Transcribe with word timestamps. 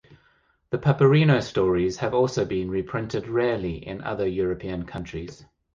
The 0.71 0.79
"Paperino" 0.79 1.43
stories 1.43 1.97
have 1.97 2.15
also 2.15 2.43
been 2.43 2.71
reprinted 2.71 3.27
rarely 3.27 3.75
in 3.77 4.01
other 4.01 4.25
European 4.27 4.85
countries. 4.87 5.45